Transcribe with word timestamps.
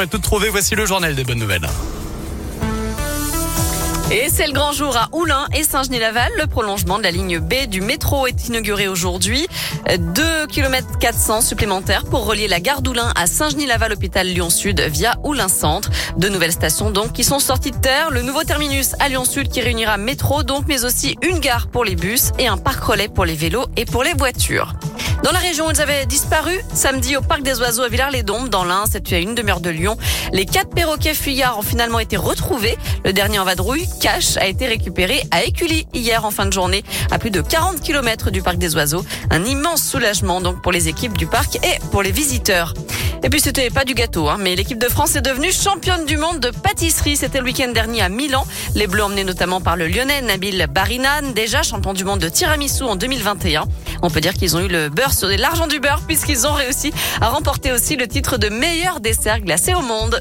On 0.00 0.06
tout 0.06 0.18
trouvé, 0.18 0.48
voici 0.48 0.76
le 0.76 0.86
journal 0.86 1.16
des 1.16 1.24
bonnes 1.24 1.40
nouvelles. 1.40 1.66
Et 4.12 4.28
c'est 4.32 4.46
le 4.46 4.52
grand 4.52 4.70
jour 4.70 4.96
à 4.96 5.08
Oulin 5.10 5.48
et 5.52 5.64
Saint-Genis-Laval. 5.64 6.30
Le 6.38 6.46
prolongement 6.46 6.98
de 6.98 7.02
la 7.02 7.10
ligne 7.10 7.40
B 7.40 7.66
du 7.68 7.80
métro 7.80 8.28
est 8.28 8.46
inauguré 8.46 8.86
aujourd'hui. 8.86 9.48
2 9.88 10.46
km 10.46 10.86
400 11.00 11.40
supplémentaires 11.40 12.04
pour 12.04 12.26
relier 12.26 12.46
la 12.46 12.60
gare 12.60 12.80
d'Oulin 12.80 13.12
à 13.16 13.26
Saint-Genis-Laval 13.26 13.92
hôpital 13.92 14.28
Lyon-Sud 14.28 14.80
via 14.82 15.16
Oulin 15.24 15.48
Centre. 15.48 15.90
De 16.16 16.28
nouvelles 16.28 16.52
stations 16.52 16.92
donc 16.92 17.12
qui 17.12 17.24
sont 17.24 17.40
sorties 17.40 17.72
de 17.72 17.78
terre. 17.78 18.12
Le 18.12 18.22
nouveau 18.22 18.44
terminus 18.44 18.92
à 19.00 19.08
Lyon-Sud 19.08 19.48
qui 19.48 19.60
réunira 19.62 19.96
métro 19.96 20.44
donc 20.44 20.66
mais 20.68 20.84
aussi 20.84 21.16
une 21.22 21.40
gare 21.40 21.66
pour 21.66 21.84
les 21.84 21.96
bus 21.96 22.30
et 22.38 22.46
un 22.46 22.56
parc 22.56 22.84
relais 22.84 23.08
pour 23.08 23.24
les 23.24 23.34
vélos 23.34 23.66
et 23.76 23.84
pour 23.84 24.04
les 24.04 24.14
voitures. 24.14 24.74
Dans 25.22 25.32
la 25.32 25.40
région, 25.40 25.70
ils 25.70 25.80
avaient 25.80 26.06
disparu 26.06 26.60
samedi 26.72 27.16
au 27.16 27.20
parc 27.20 27.42
des 27.42 27.58
oiseaux 27.58 27.82
à 27.82 27.88
Villars-les-Dombes, 27.88 28.48
dans 28.48 28.64
l'Ain, 28.64 28.84
situé 28.86 29.16
à 29.16 29.18
une 29.18 29.34
demi-heure 29.34 29.60
de 29.60 29.70
Lyon. 29.70 29.96
Les 30.32 30.46
quatre 30.46 30.70
perroquets 30.70 31.14
fuyards 31.14 31.58
ont 31.58 31.62
finalement 31.62 31.98
été 31.98 32.16
retrouvés. 32.16 32.78
Le 33.04 33.12
dernier 33.12 33.38
en 33.40 33.44
vadrouille, 33.44 33.88
Cash, 34.00 34.36
a 34.36 34.46
été 34.46 34.66
récupéré 34.66 35.22
à 35.30 35.42
Écully 35.42 35.86
hier 35.92 36.24
en 36.24 36.30
fin 36.30 36.46
de 36.46 36.52
journée, 36.52 36.84
à 37.10 37.18
plus 37.18 37.30
de 37.30 37.40
40 37.40 37.80
km 37.80 38.30
du 38.30 38.42
parc 38.42 38.58
des 38.58 38.76
oiseaux. 38.76 39.04
Un 39.30 39.44
immense 39.44 39.82
soulagement 39.82 40.40
donc 40.40 40.62
pour 40.62 40.72
les 40.72 40.88
équipes 40.88 41.18
du 41.18 41.26
parc 41.26 41.56
et 41.56 41.78
pour 41.90 42.02
les 42.02 42.12
visiteurs. 42.12 42.74
Et 43.22 43.30
puis 43.30 43.40
c'était 43.40 43.68
pas 43.70 43.84
du 43.84 43.94
gâteau, 43.94 44.28
hein, 44.28 44.36
mais 44.38 44.54
l'équipe 44.54 44.78
de 44.78 44.88
France 44.88 45.16
est 45.16 45.20
devenue 45.20 45.52
championne 45.52 46.04
du 46.06 46.16
monde 46.16 46.38
de 46.38 46.50
pâtisserie. 46.50 47.16
C'était 47.16 47.38
le 47.38 47.44
week-end 47.44 47.72
dernier 47.72 48.02
à 48.02 48.08
Milan. 48.08 48.46
Les 48.74 48.86
Bleus 48.86 49.02
emmenés 49.02 49.24
notamment 49.24 49.60
par 49.60 49.76
le 49.76 49.88
Lyonnais 49.88 50.22
Nabil 50.22 50.66
Barinan, 50.70 51.32
déjà 51.34 51.62
champion 51.62 51.92
du 51.92 52.04
monde 52.04 52.20
de 52.20 52.28
tiramisu 52.28 52.84
en 52.84 52.96
2021. 52.96 53.64
On 54.02 54.10
peut 54.10 54.20
dire 54.20 54.34
qu'ils 54.34 54.56
ont 54.56 54.60
eu 54.60 54.68
le 54.68 54.88
beurre 54.88 55.12
sur 55.12 55.28
l'argent 55.28 55.66
du 55.66 55.80
beurre 55.80 56.02
puisqu'ils 56.06 56.46
ont 56.46 56.52
réussi 56.52 56.92
à 57.20 57.28
remporter 57.28 57.72
aussi 57.72 57.96
le 57.96 58.06
titre 58.06 58.38
de 58.38 58.48
meilleur 58.48 59.00
dessert 59.00 59.40
glacé 59.40 59.74
au 59.74 59.82
monde. 59.82 60.20